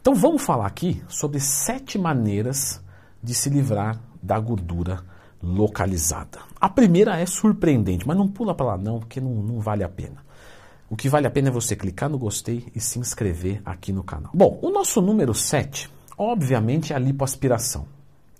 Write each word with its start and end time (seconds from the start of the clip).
Então 0.00 0.14
vamos 0.14 0.42
falar 0.42 0.66
aqui 0.66 1.02
sobre 1.08 1.38
sete 1.40 1.98
maneiras 1.98 2.82
de 3.22 3.34
se 3.34 3.50
livrar 3.50 4.00
da 4.22 4.40
gordura 4.40 5.02
localizada. 5.42 6.38
A 6.58 6.70
primeira 6.70 7.18
é 7.18 7.26
surpreendente, 7.26 8.06
mas 8.06 8.16
não 8.16 8.26
pula 8.26 8.54
para 8.54 8.66
lá 8.66 8.78
não, 8.78 8.98
porque 8.98 9.20
não, 9.20 9.30
não 9.30 9.60
vale 9.60 9.84
a 9.84 9.88
pena. 9.88 10.24
O 10.88 10.96
que 10.96 11.08
vale 11.08 11.26
a 11.26 11.30
pena 11.30 11.48
é 11.48 11.52
você 11.52 11.76
clicar 11.76 12.08
no 12.08 12.18
gostei 12.18 12.66
e 12.74 12.80
se 12.80 12.98
inscrever 12.98 13.60
aqui 13.64 13.92
no 13.92 14.02
canal. 14.02 14.30
Bom, 14.34 14.58
o 14.62 14.70
nosso 14.70 15.02
número 15.02 15.34
7, 15.34 15.90
obviamente, 16.16 16.92
é 16.92 16.96
a 16.96 16.98
lipoaspiração. 16.98 17.86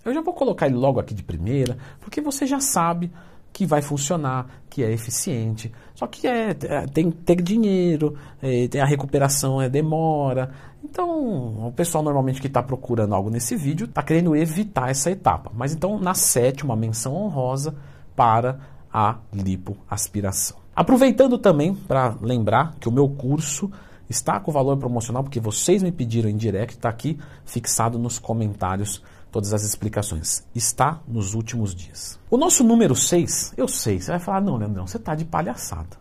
Eu 0.03 0.15
já 0.15 0.23
vou 0.23 0.33
colocar 0.33 0.67
ele 0.67 0.77
logo 0.77 0.99
aqui 0.99 1.13
de 1.13 1.23
primeira, 1.23 1.77
porque 2.01 2.23
você 2.23 2.47
já 2.47 2.59
sabe 2.59 3.13
que 3.53 3.67
vai 3.67 3.83
funcionar, 3.83 4.47
que 4.69 4.83
é 4.83 4.91
eficiente. 4.91 5.73
Só 5.95 6.07
que 6.07 6.27
é, 6.27 6.51
é 6.51 6.87
tem 6.87 7.11
que 7.11 7.19
ter 7.19 7.43
dinheiro, 7.43 8.17
é, 8.43 8.69
a 8.81 8.87
recuperação 8.87 9.61
é 9.61 9.69
demora. 9.69 10.51
Então, 10.83 11.67
o 11.67 11.73
pessoal 11.73 12.03
normalmente 12.03 12.41
que 12.41 12.47
está 12.47 12.63
procurando 12.63 13.15
algo 13.15 13.31
nesse 13.31 13.57
vídeo 13.57 13.85
está 13.85 14.03
querendo 14.03 14.35
evitar 14.35 14.91
essa 14.91 15.11
etapa. 15.11 15.51
Mas 15.55 15.73
então, 15.73 15.99
na 15.99 16.15
sétima, 16.15 16.75
menção 16.75 17.15
honrosa 17.15 17.75
para 18.17 18.59
a 18.93 19.17
lipoaspiração. 19.33 20.59
Aproveitando 20.75 21.39
também 21.39 21.75
para 21.75 22.17
lembrar 22.21 22.75
que 22.81 22.89
o 22.89 22.93
meu 22.93 23.09
curso 23.09 23.71
está 24.09 24.41
com 24.41 24.51
valor 24.51 24.77
promocional, 24.77 25.23
porque 25.23 25.39
vocês 25.39 25.83
me 25.83 25.93
pediram 25.93 26.29
em 26.29 26.37
direct, 26.37 26.77
está 26.77 26.89
aqui 26.89 27.19
fixado 27.45 27.99
nos 27.99 28.19
comentários 28.19 29.03
todas 29.31 29.53
as 29.55 29.63
explicações. 29.63 30.45
Está 30.55 31.01
nos 31.07 31.35
últimos 31.35 31.75
dias. 31.75 32.19
O 32.29 32.37
nosso 32.37 32.65
número 32.65 32.97
6, 32.97 33.55
eu 33.57 33.69
sei, 33.69 34.01
você 34.01 34.11
vai 34.11 34.21
falar, 34.21 34.41
não, 34.41 34.57
Leandrão, 34.57 34.87
você 34.87 34.97
está 34.97 35.15
de 35.15 35.25
palhaçada. 35.25 35.97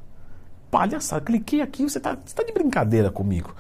Palhaçada, 0.72 1.22
cliquei 1.22 1.62
aqui, 1.62 1.84
você 1.84 2.00
está 2.00 2.16
tá 2.16 2.44
de 2.44 2.52
brincadeira 2.52 3.12
comigo. 3.12 3.54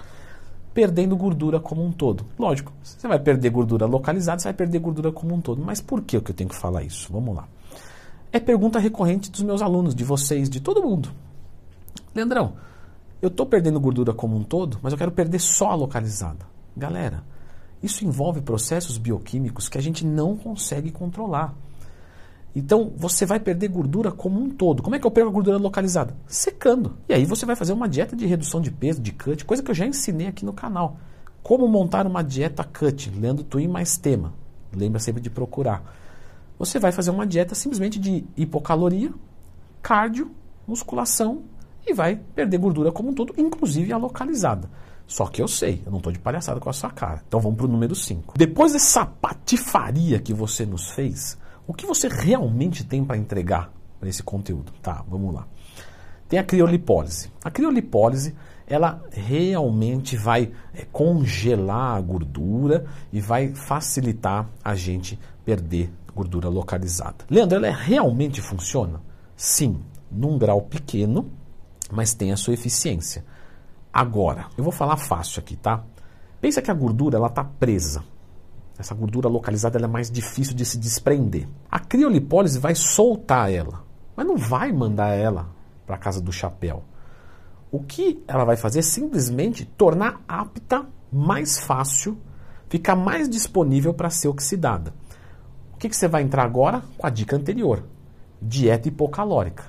Perdendo 0.79 1.17
gordura 1.17 1.59
como 1.59 1.83
um 1.83 1.91
todo. 1.91 2.25
Lógico, 2.37 2.71
você 2.81 3.05
vai 3.05 3.19
perder 3.19 3.49
gordura 3.49 3.85
localizada, 3.85 4.39
você 4.39 4.47
vai 4.47 4.53
perder 4.53 4.79
gordura 4.79 5.11
como 5.11 5.35
um 5.35 5.41
todo. 5.41 5.61
Mas 5.61 5.81
por 5.81 6.01
que 6.01 6.15
eu 6.15 6.21
tenho 6.21 6.49
que 6.49 6.55
falar 6.55 6.83
isso? 6.83 7.11
Vamos 7.11 7.35
lá. 7.35 7.49
É 8.31 8.39
pergunta 8.39 8.79
recorrente 8.79 9.29
dos 9.29 9.41
meus 9.41 9.61
alunos, 9.61 9.93
de 9.93 10.05
vocês, 10.05 10.49
de 10.49 10.61
todo 10.61 10.81
mundo. 10.81 11.11
Leandrão, 12.15 12.53
eu 13.21 13.27
estou 13.27 13.45
perdendo 13.45 13.77
gordura 13.77 14.13
como 14.13 14.37
um 14.37 14.43
todo, 14.45 14.79
mas 14.81 14.93
eu 14.93 14.97
quero 14.97 15.11
perder 15.11 15.39
só 15.39 15.71
a 15.71 15.75
localizada. 15.75 16.45
Galera, 16.77 17.25
isso 17.83 18.05
envolve 18.05 18.39
processos 18.39 18.97
bioquímicos 18.97 19.67
que 19.67 19.77
a 19.77 19.81
gente 19.81 20.05
não 20.05 20.37
consegue 20.37 20.91
controlar. 20.91 21.53
Então, 22.55 22.91
você 22.97 23.25
vai 23.25 23.39
perder 23.39 23.67
gordura 23.67 24.11
como 24.11 24.41
um 24.41 24.49
todo. 24.49 24.81
Como 24.81 24.95
é 24.95 24.99
que 24.99 25.05
eu 25.05 25.11
perco 25.11 25.29
a 25.29 25.33
gordura 25.33 25.57
localizada? 25.57 26.15
Secando. 26.27 26.97
E 27.07 27.13
aí 27.13 27.25
você 27.25 27.45
vai 27.45 27.55
fazer 27.55 27.73
uma 27.73 27.87
dieta 27.87 28.15
de 28.15 28.25
redução 28.25 28.59
de 28.59 28.71
peso, 28.71 29.01
de 29.01 29.11
cut, 29.11 29.45
coisa 29.45 29.61
que 29.61 29.69
eu 29.69 29.75
já 29.75 29.85
ensinei 29.85 30.27
aqui 30.27 30.43
no 30.43 30.53
canal. 30.53 30.97
Como 31.43 31.67
montar 31.67 32.07
uma 32.07 32.23
dieta 32.23 32.63
cut, 32.63 33.09
Leandro 33.11 33.43
Twin 33.43 33.67
mais 33.67 33.97
tema. 33.97 34.33
Lembra 34.75 34.99
sempre 34.99 35.21
de 35.21 35.29
procurar. 35.29 35.83
Você 36.57 36.79
vai 36.79 36.91
fazer 36.91 37.11
uma 37.11 37.25
dieta 37.25 37.55
simplesmente 37.55 37.99
de 37.99 38.25
hipocaloria, 38.35 39.13
cardio, 39.81 40.31
musculação 40.67 41.43
e 41.87 41.93
vai 41.93 42.17
perder 42.35 42.57
gordura 42.57 42.91
como 42.91 43.09
um 43.09 43.13
todo, 43.13 43.33
inclusive 43.37 43.93
a 43.93 43.97
localizada. 43.97 44.69
Só 45.07 45.25
que 45.25 45.41
eu 45.41 45.47
sei, 45.47 45.81
eu 45.85 45.91
não 45.91 45.97
estou 45.97 46.13
de 46.13 46.19
palhaçada 46.19 46.59
com 46.59 46.69
a 46.69 46.73
sua 46.73 46.91
cara. 46.91 47.23
Então 47.27 47.39
vamos 47.39 47.57
para 47.57 47.65
o 47.65 47.69
número 47.69 47.95
5. 47.95 48.35
Depois 48.37 48.73
dessa 48.73 49.05
patifaria 49.05 50.19
que 50.19 50.33
você 50.33 50.65
nos 50.65 50.91
fez, 50.91 51.37
o 51.69 51.73
que 51.75 51.85
você 51.85 52.07
realmente 52.07 52.83
tem 52.83 53.05
para 53.05 53.15
entregar 53.15 53.71
para 53.99 54.09
esse 54.09 54.23
conteúdo? 54.23 54.73
Tá, 54.81 55.05
vamos 55.07 55.35
lá. 55.35 55.47
Tem 56.27 56.39
a 56.39 56.43
criolipólise. 56.43 57.31
A 57.43 57.51
criolipólise, 57.51 58.35
ela 58.65 58.99
realmente 59.11 60.17
vai 60.17 60.51
é, 60.73 60.83
congelar 60.91 61.95
a 61.95 62.01
gordura 62.01 62.87
e 63.13 63.21
vai 63.21 63.53
facilitar 63.53 64.49
a 64.63 64.73
gente 64.73 65.19
perder 65.45 65.93
gordura 66.15 66.49
localizada. 66.49 67.23
Leandro, 67.29 67.63
ela 67.63 67.71
realmente 67.71 68.41
funciona? 68.41 68.99
Sim, 69.37 69.79
num 70.09 70.39
grau 70.39 70.63
pequeno, 70.63 71.29
mas 71.91 72.15
tem 72.15 72.31
a 72.31 72.37
sua 72.37 72.55
eficiência. 72.55 73.23
Agora, 73.93 74.47
eu 74.57 74.63
vou 74.63 74.73
falar 74.73 74.97
fácil 74.97 75.39
aqui, 75.39 75.55
tá? 75.55 75.83
Pensa 76.41 76.63
que 76.63 76.71
a 76.71 76.73
gordura 76.73 77.17
ela 77.17 77.27
está 77.27 77.43
presa. 77.43 78.03
Essa 78.79 78.95
gordura 78.95 79.27
localizada 79.27 79.77
é 79.77 79.87
mais 79.87 80.09
difícil 80.09 80.55
de 80.55 80.63
se 80.63 80.77
desprender. 80.77 81.45
A 81.69 81.79
criolipólise 81.79 82.57
vai 82.57 82.73
soltar 82.73 83.51
ela, 83.51 83.83
mas 84.15 84.25
não 84.25 84.37
vai 84.37 84.71
mandar 84.71 85.09
ela 85.09 85.49
para 85.85 85.95
a 85.95 85.99
casa 85.99 86.21
do 86.21 86.31
chapéu. 86.31 86.85
O 87.69 87.81
que 87.81 88.23
ela 88.25 88.45
vai 88.45 88.55
fazer 88.55 88.79
é 88.79 88.81
simplesmente 88.81 89.65
tornar 89.65 90.21
apta 90.25 90.87
mais 91.11 91.59
fácil, 91.59 92.17
ficar 92.69 92.95
mais 92.95 93.27
disponível 93.27 93.93
para 93.93 94.09
ser 94.09 94.29
oxidada. 94.29 94.93
O 95.73 95.77
que, 95.77 95.89
que 95.89 95.95
você 95.95 96.07
vai 96.07 96.23
entrar 96.23 96.43
agora? 96.43 96.81
Com 96.97 97.05
a 97.05 97.09
dica 97.09 97.35
anterior: 97.35 97.83
dieta 98.41 98.87
hipocalórica. 98.87 99.65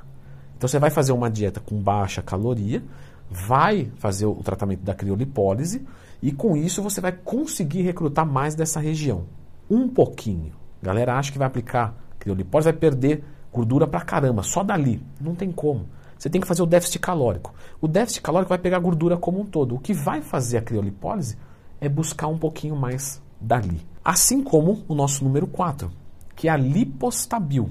Então 0.56 0.68
você 0.68 0.78
vai 0.78 0.90
fazer 0.90 1.10
uma 1.10 1.28
dieta 1.28 1.58
com 1.58 1.82
baixa 1.82 2.22
caloria 2.22 2.80
vai 3.30 3.90
fazer 3.96 4.26
o 4.26 4.34
tratamento 4.36 4.82
da 4.82 4.94
criolipólise 4.94 5.86
e 6.20 6.32
com 6.32 6.56
isso 6.56 6.82
você 6.82 7.00
vai 7.00 7.12
conseguir 7.12 7.82
recrutar 7.82 8.26
mais 8.26 8.54
dessa 8.54 8.80
região. 8.80 9.24
Um 9.70 9.88
pouquinho. 9.88 10.52
A 10.82 10.86
galera 10.86 11.16
acha 11.16 11.30
que 11.30 11.38
vai 11.38 11.46
aplicar 11.46 11.94
criolipólise, 12.18 12.70
vai 12.70 12.78
perder 12.78 13.24
gordura 13.52 13.86
pra 13.86 14.00
caramba, 14.00 14.42
só 14.42 14.64
dali. 14.64 15.00
Não 15.20 15.34
tem 15.34 15.52
como. 15.52 15.86
Você 16.18 16.28
tem 16.28 16.40
que 16.40 16.46
fazer 16.46 16.62
o 16.62 16.66
déficit 16.66 16.98
calórico. 16.98 17.54
O 17.80 17.88
déficit 17.88 18.20
calórico 18.20 18.50
vai 18.50 18.58
pegar 18.58 18.78
gordura 18.78 19.16
como 19.16 19.40
um 19.40 19.46
todo. 19.46 19.76
O 19.76 19.78
que 19.78 19.94
vai 19.94 20.20
fazer 20.20 20.58
a 20.58 20.62
criolipólise 20.62 21.38
é 21.80 21.88
buscar 21.88 22.26
um 22.26 22.36
pouquinho 22.36 22.76
mais 22.76 23.22
dali. 23.40 23.80
Assim 24.04 24.42
como 24.42 24.84
o 24.86 24.94
nosso 24.94 25.24
número 25.24 25.46
4, 25.46 25.90
que 26.36 26.48
é 26.48 26.50
a 26.50 26.56
lipostabil. 26.56 27.70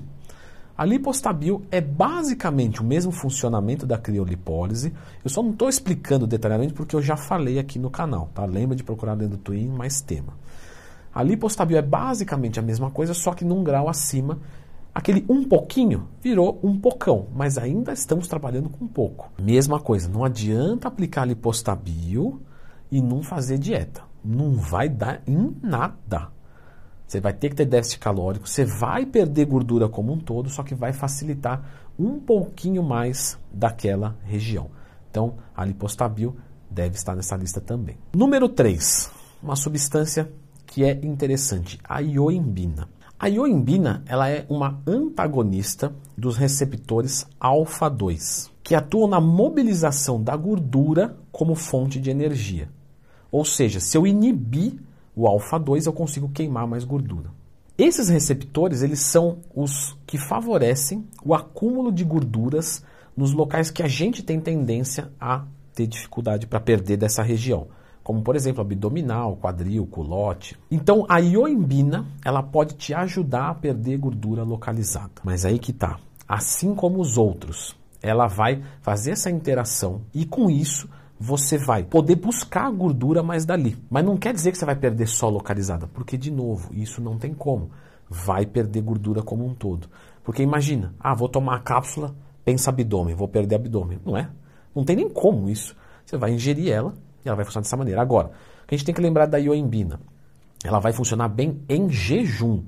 A 0.80 0.86
lipostabil 0.86 1.62
é 1.70 1.82
basicamente 1.82 2.80
o 2.80 2.86
mesmo 2.86 3.12
funcionamento 3.12 3.86
da 3.86 3.98
criolipólise. 3.98 4.94
Eu 5.22 5.30
só 5.30 5.44
não 5.44 5.52
estou 5.52 5.68
explicando 5.68 6.26
detalhadamente 6.26 6.74
porque 6.74 6.96
eu 6.96 7.02
já 7.02 7.18
falei 7.18 7.60
aqui 7.60 7.78
no 7.78 7.90
canal, 7.90 8.30
tá? 8.34 8.46
Lembra 8.46 8.78
de 8.78 8.84
procurar 8.86 9.16
dentro 9.16 9.36
do 9.36 9.44
Twin 9.44 9.68
mais 9.68 10.00
tema. 10.00 10.38
A 11.14 11.22
lipostabil 11.22 11.78
é 11.78 11.82
basicamente 11.82 12.62
a 12.62 12.64
mesma 12.64 12.90
coisa, 12.90 13.14
só 13.14 13.34
que 13.34 13.44
num 13.44 13.62
grau 13.62 13.90
acima. 13.90 14.40
Aquele 14.96 15.26
um 15.28 15.44
pouquinho 15.44 16.08
virou 16.22 16.58
um 16.64 16.80
pocão, 16.80 17.28
mas 17.36 17.58
ainda 17.58 17.92
estamos 17.92 18.30
trabalhando 18.30 18.70
com 18.70 18.88
pouco. 18.88 19.30
Mesma 19.38 19.82
coisa, 19.82 20.08
não 20.08 20.24
adianta 20.24 20.88
aplicar 20.88 21.26
lipostabil 21.26 22.40
e 22.90 23.02
não 23.02 23.22
fazer 23.22 23.58
dieta. 23.58 24.02
Não 24.24 24.54
vai 24.54 24.88
dar 24.88 25.22
em 25.28 25.58
nada. 25.62 26.30
Você 27.10 27.20
vai 27.20 27.34
ter 27.34 27.50
que 27.50 27.56
ter 27.56 27.66
déficit 27.66 27.98
calórico, 27.98 28.48
você 28.48 28.64
vai 28.64 29.04
perder 29.04 29.48
gordura 29.48 29.90
como 29.90 30.14
um 30.14 30.20
todo, 30.20 30.48
só 30.48 30.62
que 30.62 30.76
vai 30.76 30.94
facilitar 30.94 31.90
um 31.98 32.20
pouquinho 32.20 32.84
mais 32.84 33.36
daquela 33.52 34.16
região. 34.26 34.70
Então, 35.10 35.38
a 35.58 35.66
lipostabil 35.66 36.36
deve 36.70 36.96
estar 36.96 37.16
nessa 37.16 37.36
lista 37.36 37.60
também. 37.60 37.98
Número 38.14 38.48
3, 38.48 39.10
uma 39.42 39.56
substância 39.56 40.32
que 40.68 40.84
é 40.84 40.92
interessante, 41.02 41.80
a 41.84 42.00
ioimbina. 42.00 42.88
A 43.18 43.26
ioimbina 43.26 44.04
ela 44.06 44.30
é 44.30 44.46
uma 44.48 44.80
antagonista 44.86 45.92
dos 46.16 46.38
receptores 46.38 47.26
alfa-2, 47.40 48.52
que 48.62 48.76
atuam 48.76 49.08
na 49.08 49.20
mobilização 49.20 50.22
da 50.22 50.36
gordura 50.36 51.18
como 51.32 51.56
fonte 51.56 52.00
de 52.00 52.12
energia. 52.12 52.70
Ou 53.32 53.44
seja, 53.44 53.80
se 53.80 53.98
eu 53.98 54.06
inibir 54.06 54.80
o 55.20 55.28
alfa-2 55.28 55.86
eu 55.86 55.92
consigo 55.92 56.30
queimar 56.30 56.66
mais 56.66 56.86
gordura. 56.86 57.30
Esses 57.78 58.08
receptores, 58.08 58.82
eles 58.82 59.02
são 59.02 59.40
os 59.54 59.98
que 60.08 60.18
favorecem 60.18 61.06
o 61.26 61.36
acúmulo 61.36 61.92
de 61.92 62.06
gorduras 62.06 62.82
nos 63.18 63.34
locais 63.34 63.70
que 63.70 63.84
a 63.84 63.88
gente 63.88 64.24
tem 64.24 64.40
tendência 64.40 65.12
a 65.20 65.44
ter 65.76 65.88
dificuldade 65.88 66.48
para 66.48 66.62
perder 66.62 66.96
dessa 66.96 67.22
região, 67.22 67.68
como 68.02 68.22
por 68.22 68.34
exemplo 68.34 68.62
abdominal, 68.62 69.36
quadril, 69.36 69.86
culote. 69.88 70.58
Então 70.72 71.06
a 71.10 71.20
ioimbina, 71.20 72.06
ela 72.24 72.42
pode 72.42 72.76
te 72.76 72.94
ajudar 72.94 73.50
a 73.50 73.56
perder 73.56 73.98
gordura 73.98 74.44
localizada. 74.44 75.12
Mas 75.22 75.44
aí 75.44 75.60
que 75.60 75.74
tá, 75.74 76.00
assim 76.26 76.74
como 76.74 77.02
os 77.02 77.18
outros, 77.18 77.76
ela 78.02 78.28
vai 78.28 78.64
fazer 78.82 79.12
essa 79.12 79.30
interação 79.30 80.02
e 80.14 80.26
com 80.26 80.50
isso 80.50 80.88
você 81.20 81.58
vai 81.58 81.84
poder 81.84 82.16
buscar 82.16 82.68
a 82.68 82.72
gordura 82.72 83.22
mais 83.22 83.46
dali. 83.46 83.78
Mas 83.90 84.06
não 84.06 84.16
quer 84.16 84.34
dizer 84.34 84.52
que 84.54 84.58
você 84.58 84.66
vai 84.66 84.76
perder 84.76 85.08
só 85.08 85.28
localizada, 85.28 85.88
porque, 85.88 86.18
de 86.18 86.32
novo, 86.32 86.74
isso 86.74 87.02
não 87.02 87.18
tem 87.18 87.34
como. 87.34 87.72
Vai 88.10 88.46
perder 88.46 88.82
gordura 88.82 89.22
como 89.22 89.46
um 89.46 89.54
todo. 89.54 89.90
Porque 90.24 90.42
imagina, 90.42 90.94
ah, 91.00 91.14
vou 91.14 91.28
tomar 91.28 91.58
a 91.58 91.60
cápsula, 91.60 92.16
pensa 92.46 92.70
abdômen, 92.70 93.16
vou 93.16 93.28
perder 93.28 93.56
abdômen. 93.56 94.00
Não 94.06 94.16
é? 94.16 94.30
Não 94.74 94.86
tem 94.86 94.96
nem 94.96 95.10
como 95.10 95.50
isso. 95.50 95.76
Você 96.06 96.18
vai 96.18 96.32
ingerir 96.32 96.72
ela 96.72 96.94
e 97.24 97.28
ela 97.28 97.36
vai 97.36 97.44
funcionar 97.44 97.64
dessa 97.64 97.78
maneira. 97.78 98.02
Agora, 98.02 98.32
a 98.66 98.74
gente 98.74 98.86
tem 98.86 98.96
que 98.96 99.02
lembrar 99.02 99.26
da 99.26 99.38
ioimbina. 99.38 100.00
Ela 100.64 100.80
vai 100.80 100.94
funcionar 100.94 101.28
bem 101.28 101.62
em 101.68 101.90
jejum, 101.90 102.64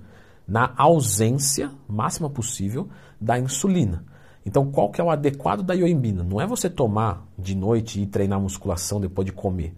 na 0.48 0.74
ausência 0.76 1.72
máxima 1.88 2.30
possível 2.30 2.90
da 3.20 3.40
insulina. 3.40 4.04
Então, 4.46 4.72
qual 4.72 4.90
que 4.90 5.00
é 5.00 5.04
o 5.04 5.10
adequado 5.10 5.62
da 5.62 5.74
ioimbina? 5.74 6.24
Não 6.24 6.42
é 6.42 6.48
você 6.48 6.70
tomar 6.70 7.28
de 7.38 7.56
noite 7.56 8.02
e 8.02 8.08
treinar 8.08 8.40
musculação 8.40 9.00
depois 9.00 9.26
de 9.26 9.32
comer. 9.32 9.76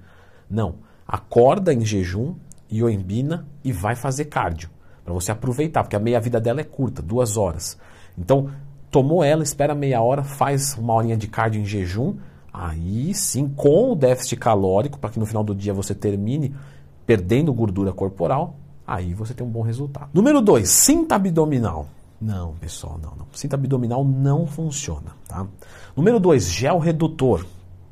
Não. 0.50 0.76
acorda 1.06 1.74
em 1.74 1.84
jejum, 1.84 2.36
ioimbina 2.72 3.46
e 3.64 3.72
vai 3.72 3.96
fazer 3.96 4.26
cardio. 4.26 4.70
Para 5.04 5.14
você 5.14 5.32
aproveitar, 5.32 5.84
porque 5.84 5.96
a 5.96 6.00
meia-vida 6.00 6.40
dela 6.40 6.62
é 6.62 6.64
curta, 6.64 7.02
duas 7.02 7.36
horas. 7.36 7.78
Então, 8.18 8.50
tomou 8.90 9.24
ela, 9.24 9.44
espera 9.44 9.76
meia 9.76 10.02
hora, 10.02 10.24
faz 10.24 10.78
uma 10.78 10.94
horinha 10.94 11.18
de 11.18 11.28
cardio 11.28 11.62
em 11.62 11.66
jejum, 11.66 12.16
aí 12.54 13.14
sim, 13.14 13.50
com 13.50 13.92
o 13.92 13.96
déficit 13.96 14.38
calórico, 14.38 14.98
para 14.98 15.10
que 15.10 15.20
no 15.20 15.26
final 15.26 15.44
do 15.44 15.54
dia 15.54 15.74
você 15.74 15.94
termine 15.94 16.56
perdendo 17.06 17.54
gordura 17.54 17.92
corporal, 17.92 18.56
aí 18.88 19.14
você 19.14 19.34
tem 19.34 19.46
um 19.46 19.50
bom 19.50 19.62
resultado. 19.62 20.10
Número 20.14 20.42
2, 20.42 20.70
cinta 20.70 21.16
abdominal. 21.16 21.88
Não, 22.24 22.54
pessoal, 22.54 22.98
não, 23.04 23.12
não. 23.18 23.28
Cinta 23.34 23.58
abdominal 23.58 24.06
não 24.06 24.48
funciona, 24.48 25.12
tá? 25.28 25.46
Número 25.94 26.22
2, 26.22 26.50
gel 26.50 26.80
redutor. 26.80 27.46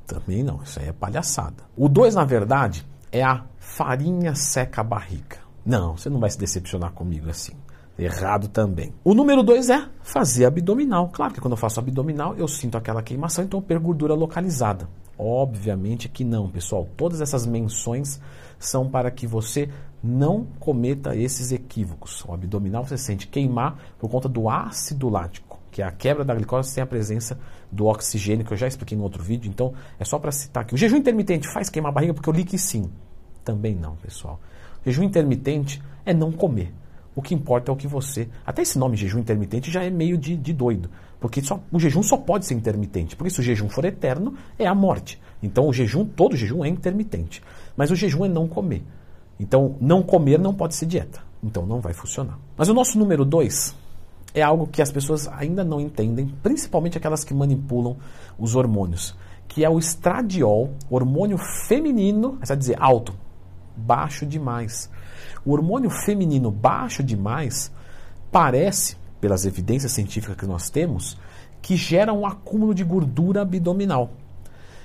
Também 0.07 0.41
não, 0.41 0.63
isso 0.63 0.79
aí 0.79 0.87
é 0.87 0.93
palhaçada. 0.93 1.63
O 1.75 1.89
2, 1.89 2.15
na 2.15 2.23
verdade, 2.23 2.85
é 3.11 3.21
a 3.21 3.43
farinha 3.59 4.33
seca 4.33 4.79
a 4.79 4.83
barriga. 4.85 5.37
Não, 5.65 5.97
você 5.97 6.09
não 6.09 6.21
vai 6.21 6.29
se 6.29 6.39
decepcionar 6.39 6.93
comigo 6.93 7.29
assim. 7.29 7.51
Errado 7.99 8.47
também. 8.47 8.93
O 9.03 9.13
número 9.13 9.43
2 9.43 9.69
é 9.69 9.89
fazer 10.01 10.45
abdominal. 10.45 11.09
Claro 11.09 11.33
que 11.33 11.41
quando 11.41 11.53
eu 11.53 11.57
faço 11.57 11.81
abdominal, 11.81 12.33
eu 12.37 12.47
sinto 12.47 12.77
aquela 12.77 13.03
queimação, 13.03 13.43
então 13.43 13.59
eu 13.59 13.63
perco 13.63 13.87
gordura 13.87 14.13
localizada. 14.13 14.87
Obviamente 15.17 16.07
que 16.07 16.23
não, 16.23 16.49
pessoal. 16.49 16.87
Todas 16.95 17.19
essas 17.19 17.45
menções 17.45 18.19
são 18.57 18.89
para 18.89 19.11
que 19.11 19.27
você 19.27 19.69
não 20.03 20.45
cometa 20.59 21.15
esses 21.15 21.51
equívocos. 21.51 22.23
O 22.25 22.33
abdominal 22.33 22.85
você 22.85 22.97
sente 22.97 23.27
queimar 23.27 23.77
por 23.99 24.09
conta 24.09 24.27
do 24.27 24.49
ácido 24.49 25.09
lático, 25.09 25.59
que 25.69 25.81
é 25.81 25.85
a 25.85 25.91
quebra 25.91 26.25
da 26.25 26.33
glicose 26.33 26.71
sem 26.71 26.81
a 26.81 26.87
presença 26.87 27.39
do 27.71 27.85
oxigênio, 27.85 28.45
que 28.45 28.53
eu 28.53 28.57
já 28.57 28.67
expliquei 28.67 28.97
no 28.97 29.03
outro 29.03 29.23
vídeo. 29.23 29.49
Então, 29.49 29.73
é 29.99 30.05
só 30.05 30.17
para 30.17 30.31
citar 30.31 30.63
aqui. 30.63 30.73
O 30.73 30.77
jejum 30.77 30.97
intermitente 30.97 31.47
faz 31.47 31.69
queimar 31.69 31.91
a 31.91 31.93
barriga 31.93 32.13
porque 32.13 32.29
eu 32.29 32.33
li 32.33 32.43
que 32.43 32.57
sim. 32.57 32.89
Também 33.43 33.75
não, 33.75 33.95
pessoal. 33.95 34.39
O 34.81 34.89
jejum 34.89 35.03
intermitente 35.03 35.81
é 36.05 36.13
não 36.13 36.31
comer. 36.31 36.73
O 37.13 37.21
que 37.21 37.35
importa 37.35 37.71
é 37.71 37.73
o 37.73 37.77
que 37.77 37.87
você. 37.87 38.29
Até 38.45 38.61
esse 38.61 38.79
nome 38.79 38.95
jejum 38.95 39.19
intermitente 39.19 39.69
já 39.69 39.83
é 39.83 39.89
meio 39.89 40.17
de, 40.17 40.35
de 40.35 40.53
doido. 40.53 40.89
Porque 41.19 41.41
só, 41.41 41.61
o 41.71 41.79
jejum 41.79 42.01
só 42.01 42.17
pode 42.17 42.45
ser 42.45 42.53
intermitente. 42.53 43.15
Porque 43.15 43.29
se 43.29 43.39
o 43.39 43.43
jejum 43.43 43.69
for 43.69 43.85
eterno, 43.85 44.33
é 44.57 44.65
a 44.65 44.73
morte. 44.73 45.21
Então 45.43 45.67
o 45.67 45.73
jejum, 45.73 46.05
todo 46.05 46.35
jejum 46.35 46.63
é 46.63 46.69
intermitente. 46.69 47.43
Mas 47.75 47.91
o 47.91 47.95
jejum 47.95 48.25
é 48.25 48.29
não 48.29 48.47
comer. 48.47 48.83
Então, 49.41 49.75
não 49.81 50.03
comer 50.03 50.39
não 50.39 50.53
pode 50.53 50.75
ser 50.75 50.85
dieta. 50.85 51.19
Então 51.43 51.65
não 51.65 51.81
vai 51.81 51.93
funcionar. 51.93 52.37
Mas 52.55 52.69
o 52.69 52.73
nosso 52.73 52.99
número 52.99 53.25
dois 53.25 53.75
é 54.33 54.41
algo 54.43 54.67
que 54.67 54.81
as 54.81 54.91
pessoas 54.91 55.27
ainda 55.27 55.63
não 55.63 55.81
entendem, 55.81 56.27
principalmente 56.43 56.97
aquelas 56.97 57.23
que 57.23 57.33
manipulam 57.33 57.97
os 58.37 58.55
hormônios, 58.55 59.15
que 59.47 59.65
é 59.65 59.69
o 59.69 59.79
estradiol, 59.79 60.69
hormônio 60.89 61.37
feminino, 61.39 62.37
você 62.39 62.49
vai 62.49 62.57
dizer 62.57 62.77
alto, 62.79 63.13
baixo 63.75 64.25
demais. 64.25 64.89
O 65.43 65.51
hormônio 65.51 65.89
feminino 65.89 66.51
baixo 66.51 67.03
demais 67.03 67.71
parece, 68.31 68.95
pelas 69.19 69.45
evidências 69.45 69.91
científicas 69.91 70.37
que 70.37 70.45
nós 70.45 70.69
temos, 70.69 71.17
que 71.61 71.75
gera 71.75 72.13
um 72.13 72.25
acúmulo 72.25 72.73
de 72.73 72.83
gordura 72.83 73.41
abdominal. 73.41 74.11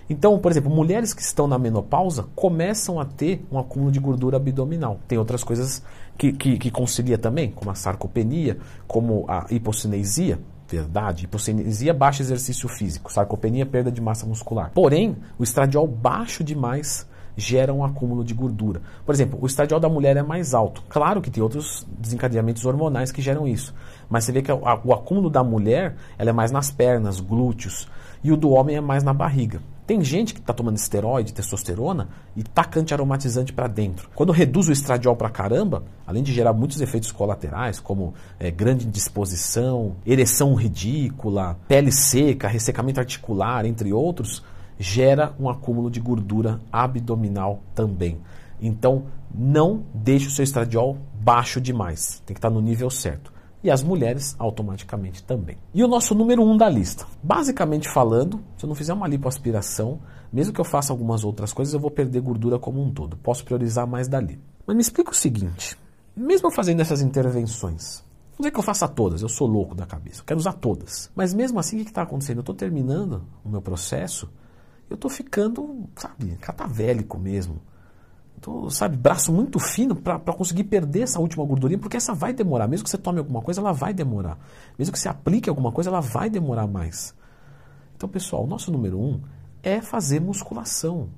Então, 0.08 0.38
por 0.38 0.50
exemplo, 0.52 0.70
mulheres 0.70 1.12
que 1.12 1.20
estão 1.20 1.48
na 1.48 1.58
menopausa 1.58 2.26
começam 2.34 3.00
a 3.00 3.04
ter 3.04 3.44
um 3.50 3.58
acúmulo 3.58 3.90
de 3.90 3.98
gordura 3.98 4.36
abdominal. 4.36 5.00
Tem 5.08 5.18
outras 5.18 5.42
coisas 5.42 5.82
que, 6.16 6.32
que, 6.32 6.58
que 6.58 6.70
concilia 6.70 7.18
também, 7.18 7.50
como 7.50 7.70
a 7.70 7.74
sarcopenia, 7.74 8.58
como 8.86 9.24
a 9.28 9.46
hipocinesia, 9.50 10.38
verdade. 10.68 11.24
Hipocinesia, 11.24 11.92
baixo 11.92 12.22
exercício 12.22 12.68
físico. 12.68 13.12
Sarcopenia, 13.12 13.66
perda 13.66 13.90
de 13.90 14.00
massa 14.00 14.26
muscular. 14.26 14.70
Porém, 14.72 15.16
o 15.38 15.42
estradiol 15.42 15.86
baixo 15.88 16.44
demais 16.44 17.06
gera 17.36 17.72
um 17.74 17.84
acúmulo 17.84 18.24
de 18.24 18.32
gordura. 18.32 18.80
Por 19.04 19.14
exemplo, 19.14 19.38
o 19.42 19.46
estradiol 19.46 19.78
da 19.78 19.88
mulher 19.88 20.16
é 20.16 20.22
mais 20.22 20.54
alto. 20.54 20.82
Claro 20.88 21.20
que 21.20 21.30
tem 21.30 21.42
outros 21.42 21.86
desencadeamentos 21.98 22.64
hormonais 22.64 23.12
que 23.12 23.20
geram 23.20 23.46
isso. 23.46 23.74
Mas 24.08 24.24
você 24.24 24.32
vê 24.32 24.40
que 24.40 24.50
o 24.50 24.92
acúmulo 24.92 25.28
da 25.28 25.44
mulher 25.44 25.96
ela 26.16 26.30
é 26.30 26.32
mais 26.32 26.50
nas 26.50 26.70
pernas, 26.70 27.20
glúteos. 27.20 27.88
E 28.24 28.32
o 28.32 28.36
do 28.36 28.50
homem 28.50 28.76
é 28.76 28.80
mais 28.80 29.02
na 29.02 29.12
barriga. 29.12 29.60
Tem 29.86 30.02
gente 30.02 30.34
que 30.34 30.40
está 30.40 30.52
tomando 30.52 30.76
esteroide, 30.76 31.32
testosterona 31.32 32.08
e 32.34 32.42
tacante 32.42 32.92
aromatizante 32.92 33.52
para 33.52 33.68
dentro. 33.68 34.10
Quando 34.16 34.32
reduz 34.32 34.68
o 34.68 34.72
estradiol 34.72 35.14
para 35.14 35.30
caramba, 35.30 35.84
além 36.04 36.24
de 36.24 36.32
gerar 36.32 36.52
muitos 36.52 36.80
efeitos 36.80 37.12
colaterais, 37.12 37.78
como 37.78 38.12
é, 38.40 38.50
grande 38.50 38.84
indisposição, 38.84 39.94
ereção 40.04 40.54
ridícula, 40.54 41.56
pele 41.68 41.92
seca, 41.92 42.48
ressecamento 42.48 42.98
articular, 42.98 43.64
entre 43.64 43.92
outros, 43.92 44.42
gera 44.76 45.32
um 45.38 45.48
acúmulo 45.48 45.88
de 45.88 46.00
gordura 46.00 46.60
abdominal 46.72 47.62
também. 47.72 48.18
Então, 48.60 49.04
não 49.32 49.84
deixe 49.94 50.26
o 50.26 50.30
seu 50.30 50.42
estradiol 50.42 50.98
baixo 51.20 51.60
demais. 51.60 52.22
Tem 52.26 52.34
que 52.34 52.38
estar 52.38 52.50
no 52.50 52.60
nível 52.60 52.90
certo. 52.90 53.35
E 53.66 53.70
as 53.70 53.82
mulheres 53.82 54.36
automaticamente 54.38 55.24
também. 55.24 55.56
E 55.74 55.82
o 55.82 55.88
nosso 55.88 56.14
número 56.14 56.40
um 56.40 56.56
da 56.56 56.68
lista. 56.68 57.04
Basicamente 57.20 57.88
falando, 57.88 58.40
se 58.56 58.64
eu 58.64 58.68
não 58.68 58.76
fizer 58.76 58.92
uma 58.92 59.08
lipoaspiração, 59.08 59.98
mesmo 60.32 60.52
que 60.52 60.60
eu 60.60 60.64
faça 60.64 60.92
algumas 60.92 61.24
outras 61.24 61.52
coisas, 61.52 61.74
eu 61.74 61.80
vou 61.80 61.90
perder 61.90 62.20
gordura 62.20 62.60
como 62.60 62.80
um 62.80 62.92
todo. 62.92 63.16
Posso 63.16 63.44
priorizar 63.44 63.84
mais 63.84 64.06
dali. 64.06 64.40
Mas 64.64 64.76
me 64.76 64.82
explica 64.82 65.10
o 65.10 65.14
seguinte: 65.14 65.76
mesmo 66.16 66.48
fazendo 66.50 66.80
essas 66.80 67.02
intervenções, 67.02 68.04
não 68.30 68.44
dizer 68.44 68.52
que 68.52 68.58
eu 68.60 68.62
faça 68.62 68.86
todas, 68.86 69.20
eu 69.20 69.28
sou 69.28 69.48
louco 69.48 69.74
da 69.74 69.84
cabeça, 69.84 70.20
eu 70.20 70.24
quero 70.24 70.38
usar 70.38 70.52
todas. 70.52 71.10
Mas 71.16 71.34
mesmo 71.34 71.58
assim, 71.58 71.80
o 71.80 71.82
que 71.82 71.90
está 71.90 72.02
acontecendo? 72.02 72.38
Eu 72.38 72.42
estou 72.42 72.54
terminando 72.54 73.24
o 73.44 73.48
meu 73.48 73.60
processo 73.60 74.30
eu 74.88 74.96
tô 74.96 75.08
ficando, 75.08 75.88
sabe, 75.96 76.36
catavélico 76.36 77.18
mesmo. 77.18 77.60
Tô, 78.40 78.68
sabe, 78.70 78.96
braço 78.96 79.32
muito 79.32 79.58
fino 79.58 79.96
para 79.96 80.18
conseguir 80.18 80.64
perder 80.64 81.02
essa 81.02 81.18
última 81.18 81.44
gordurinha, 81.44 81.78
porque 81.78 81.96
essa 81.96 82.14
vai 82.14 82.32
demorar. 82.32 82.68
Mesmo 82.68 82.84
que 82.84 82.90
você 82.90 82.98
tome 82.98 83.18
alguma 83.18 83.40
coisa, 83.40 83.60
ela 83.60 83.72
vai 83.72 83.94
demorar. 83.94 84.38
Mesmo 84.78 84.92
que 84.92 84.98
você 84.98 85.08
aplique 85.08 85.48
alguma 85.48 85.72
coisa, 85.72 85.90
ela 85.90 86.00
vai 86.00 86.28
demorar 86.28 86.66
mais. 86.66 87.14
Então, 87.96 88.08
pessoal, 88.08 88.44
o 88.44 88.46
nosso 88.46 88.70
número 88.70 89.00
um 89.00 89.20
é 89.62 89.80
fazer 89.80 90.20
musculação. 90.20 91.08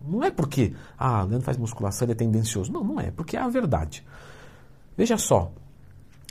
Não 0.00 0.24
é 0.24 0.30
porque, 0.30 0.74
ah, 0.98 1.24
o 1.24 1.26
Leandro 1.26 1.44
faz 1.44 1.56
musculação, 1.56 2.06
ele 2.06 2.12
é 2.12 2.16
tendencioso. 2.16 2.72
Não, 2.72 2.82
não 2.82 3.00
é, 3.00 3.10
porque 3.10 3.36
é 3.36 3.40
a 3.40 3.48
verdade. 3.48 4.04
Veja 4.96 5.18
só, 5.18 5.52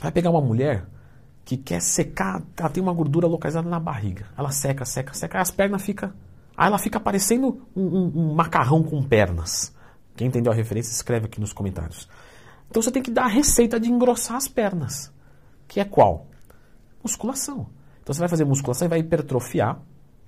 vai 0.02 0.10
pegar 0.10 0.30
uma 0.30 0.40
mulher 0.40 0.86
que 1.44 1.56
quer 1.56 1.80
secar, 1.80 2.42
ela 2.56 2.68
tem 2.68 2.82
uma 2.82 2.92
gordura 2.92 3.28
localizada 3.28 3.68
na 3.68 3.78
barriga. 3.78 4.26
Ela 4.36 4.50
seca, 4.50 4.84
seca, 4.84 5.14
seca, 5.14 5.40
as 5.40 5.50
pernas 5.50 5.82
ficam 5.82 6.12
Aí 6.56 6.68
ela 6.68 6.78
fica 6.78 6.98
parecendo 6.98 7.60
um, 7.76 7.82
um, 7.82 8.12
um, 8.14 8.34
macarrão 8.34 8.82
com 8.82 9.02
pernas. 9.02 9.74
Quem 10.16 10.28
entendeu 10.28 10.50
a 10.50 10.54
referência, 10.54 10.90
escreve 10.90 11.26
aqui 11.26 11.40
nos 11.40 11.52
comentários. 11.52 12.08
Então 12.68 12.82
você 12.82 12.90
tem 12.90 13.02
que 13.02 13.10
dar 13.10 13.24
a 13.24 13.28
receita 13.28 13.78
de 13.78 13.90
engrossar 13.90 14.36
as 14.36 14.48
pernas. 14.48 15.12
Que 15.68 15.80
é 15.80 15.84
qual? 15.84 16.26
Musculação. 17.02 17.68
Então 18.02 18.14
você 18.14 18.20
vai 18.20 18.28
fazer 18.28 18.44
musculação 18.44 18.86
e 18.86 18.88
vai 18.88 19.00
hipertrofiar 19.00 19.80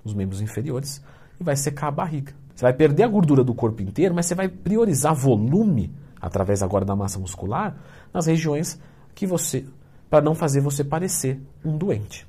os 0.03 0.13
membros 0.13 0.41
inferiores 0.41 1.01
e 1.39 1.43
vai 1.43 1.55
secar 1.55 1.87
a 1.87 1.91
barriga. 1.91 2.33
Você 2.53 2.63
vai 2.63 2.73
perder 2.73 3.03
a 3.03 3.07
gordura 3.07 3.43
do 3.43 3.53
corpo 3.53 3.81
inteiro, 3.81 4.13
mas 4.13 4.25
você 4.25 4.35
vai 4.35 4.49
priorizar 4.49 5.15
volume, 5.15 5.93
através 6.19 6.61
agora 6.61 6.83
da 6.83 6.95
massa 6.95 7.17
muscular, 7.17 7.77
nas 8.13 8.25
regiões 8.25 8.79
que 9.15 9.25
você. 9.25 9.65
para 10.09 10.21
não 10.21 10.35
fazer 10.35 10.59
você 10.59 10.83
parecer 10.83 11.41
um 11.63 11.77
doente. 11.77 12.27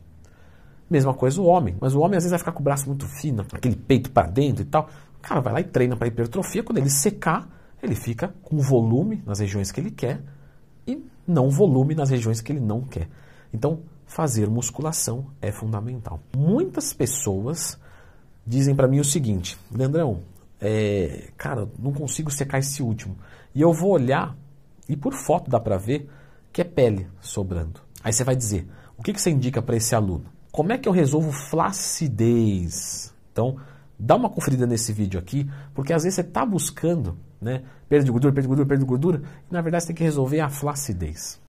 Mesma 0.89 1.15
coisa 1.15 1.41
o 1.41 1.47
homem. 1.47 1.77
Mas 1.81 1.95
o 1.95 2.01
homem 2.01 2.17
às 2.17 2.25
vezes 2.25 2.31
vai 2.31 2.39
ficar 2.39 2.53
com 2.53 2.61
o 2.61 2.65
braço 2.65 2.87
muito 2.87 3.07
fino, 3.07 3.45
aquele 3.53 3.77
peito 3.77 4.11
para 4.11 4.29
dentro 4.29 4.63
e 4.63 4.67
tal. 4.67 4.89
Cara 5.23 5.41
vai 5.41 5.53
lá 5.53 5.61
e 5.61 5.65
treina 5.65 5.97
para 5.97 6.09
hipertrofia. 6.09 6.63
Quando 6.63 6.79
ele 6.79 6.91
secar, 6.91 7.49
ele 7.83 7.95
fica 7.95 8.35
com 8.43 8.59
volume 8.59 9.23
nas 9.27 9.41
regiões 9.41 9.71
que 9.71 9.81
ele 9.81 9.91
quer 9.91 10.23
e 10.87 11.05
não 11.27 11.51
volume 11.51 11.95
nas 11.95 12.11
regiões 12.11 12.41
que 12.41 12.53
ele 12.53 12.61
não 12.61 12.83
quer. 12.83 13.09
Então, 13.53 13.81
fazer 14.07 14.49
musculação 14.49 15.27
é 15.41 15.53
fundamental. 15.53 16.21
Muitas 16.37 16.93
pessoas 16.93 17.79
dizem 18.47 18.75
para 18.75 18.89
mim 18.89 19.01
o 19.01 19.05
seguinte: 19.05 19.57
Leandrão, 19.73 20.23
é, 20.61 21.29
cara, 21.37 21.69
não 21.79 21.93
consigo 21.93 22.31
secar 22.31 22.59
esse 22.59 22.83
último. 22.83 23.17
E 23.55 23.61
eu 23.61 23.73
vou 23.73 23.91
olhar 23.91 24.37
e 24.89 24.97
por 24.97 25.15
foto 25.15 25.51
dá 25.51 25.61
para 25.61 25.77
ver 25.77 26.11
que 26.53 26.61
é 26.61 26.65
pele 26.65 27.07
sobrando. 27.21 27.81
Aí 28.03 28.13
você 28.13 28.25
vai 28.25 28.37
dizer: 28.37 28.69
o 28.99 29.03
que, 29.03 29.13
que 29.13 29.21
você 29.21 29.31
indica 29.31 29.63
para 29.63 29.77
esse 29.77 29.95
aluno? 29.95 30.25
Como 30.51 30.73
é 30.73 30.79
que 30.79 30.89
eu 30.89 30.93
resolvo 30.93 31.31
flacidez? 31.31 33.15
Então, 33.33 33.57
dá 34.01 34.17
uma 34.17 34.31
conferida 34.31 34.67
nesse 34.67 34.93
vídeo 34.93 35.21
aqui, 35.21 35.49
porque 35.75 35.93
às 35.93 36.03
vezes 36.03 36.15
você 36.15 36.23
está 36.23 36.45
buscando 36.45 37.19
né, 37.41 37.63
perda 37.89 38.05
de 38.07 38.11
gordura, 38.11 38.33
perda 38.33 38.43
de 38.43 38.49
gordura, 38.49 38.69
perda 38.69 38.85
de 38.85 38.89
gordura, 38.89 39.23
e 39.51 39.53
na 39.53 39.61
verdade 39.61 39.85
você 39.85 39.89
tem 39.89 39.97
que 39.97 40.03
resolver 40.03 40.41
a 40.41 40.49
flacidez. 40.49 41.39